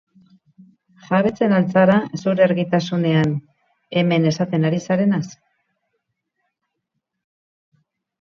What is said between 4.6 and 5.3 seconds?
ari zarenaz?